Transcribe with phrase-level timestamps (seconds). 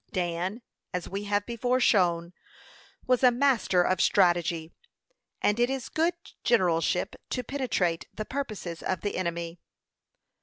[0.11, 0.63] Dan,
[0.95, 2.33] as we have before shown,
[3.05, 4.71] was a master of strategy;
[5.43, 9.59] and it is good generalship to penetrate the purposes of the enemy.